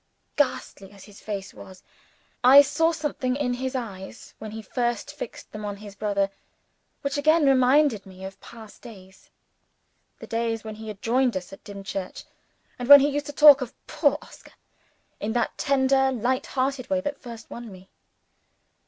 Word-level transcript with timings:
Ghastly 0.35 0.91
as 0.93 1.03
his 1.03 1.21
face 1.21 1.53
was, 1.53 1.83
I 2.43 2.63
saw 2.63 2.91
something 2.91 3.35
in 3.35 3.53
his 3.53 3.75
eyes, 3.75 4.33
when 4.39 4.49
he 4.49 4.63
first 4.63 5.13
fixed 5.13 5.51
them 5.51 5.63
on 5.63 5.77
his 5.77 5.93
brother, 5.93 6.31
which 7.03 7.19
again 7.19 7.45
reminded 7.45 8.07
me 8.07 8.25
of 8.25 8.41
past 8.41 8.81
days 8.81 9.29
the 10.17 10.25
days 10.25 10.63
when 10.63 10.73
he 10.77 10.87
had 10.87 11.03
joined 11.03 11.37
us 11.37 11.53
at 11.53 11.63
Dimchurch, 11.63 12.23
and 12.79 12.89
when 12.89 13.01
he 13.01 13.09
used 13.09 13.27
to 13.27 13.31
talk 13.31 13.61
of 13.61 13.75
"poor 13.85 14.17
Oscar" 14.23 14.53
in 15.19 15.33
the 15.33 15.47
tender, 15.55 16.11
light 16.11 16.47
hearted 16.47 16.89
way 16.89 16.99
that 17.01 17.21
first 17.21 17.51
won 17.51 17.71
me. 17.71 17.91